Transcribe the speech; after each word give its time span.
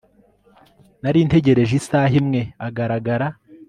Nari 1.01 1.19
ntegereje 1.27 1.73
isaha 1.81 2.13
imwe 2.21 2.41
agaragara 2.67 3.27